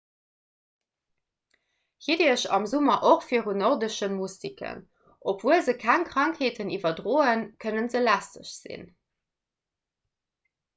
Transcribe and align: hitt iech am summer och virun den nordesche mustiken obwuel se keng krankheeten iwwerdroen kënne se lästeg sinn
hitt 2.05 2.23
iech 2.27 2.45
am 2.57 2.65
summer 2.71 2.95
och 3.09 3.27
virun 3.33 3.51
den 3.51 3.61
nordesche 3.65 4.09
mustiken 4.15 4.81
obwuel 5.35 5.63
se 5.69 5.77
keng 5.85 6.09
krankheeten 6.15 6.75
iwwerdroen 6.81 7.47
kënne 7.67 7.87
se 7.95 8.05
lästeg 8.09 8.53
sinn 8.57 8.91